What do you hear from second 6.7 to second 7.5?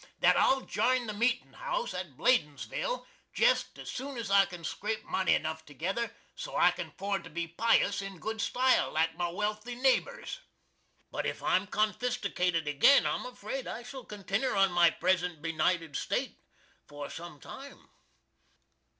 can 'ford to be